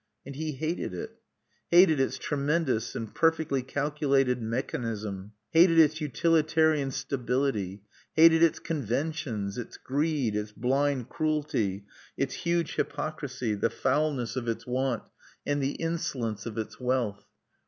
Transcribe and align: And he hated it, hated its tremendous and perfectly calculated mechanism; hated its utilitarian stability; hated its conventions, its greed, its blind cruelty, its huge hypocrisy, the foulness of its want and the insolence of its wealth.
And 0.25 0.35
he 0.35 0.53
hated 0.53 0.95
it, 0.95 1.19
hated 1.69 1.99
its 1.99 2.17
tremendous 2.17 2.95
and 2.95 3.13
perfectly 3.13 3.61
calculated 3.61 4.41
mechanism; 4.41 5.33
hated 5.51 5.77
its 5.77 6.01
utilitarian 6.01 6.89
stability; 6.89 7.83
hated 8.15 8.41
its 8.41 8.57
conventions, 8.57 9.59
its 9.59 9.77
greed, 9.77 10.35
its 10.35 10.53
blind 10.53 11.09
cruelty, 11.09 11.85
its 12.17 12.33
huge 12.33 12.77
hypocrisy, 12.77 13.53
the 13.53 13.69
foulness 13.69 14.35
of 14.35 14.47
its 14.47 14.65
want 14.65 15.03
and 15.45 15.61
the 15.61 15.73
insolence 15.73 16.47
of 16.47 16.57
its 16.57 16.79
wealth. 16.79 17.27